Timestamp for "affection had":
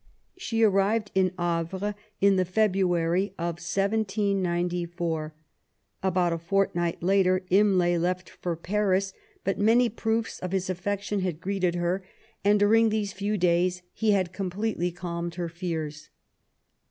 10.71-11.39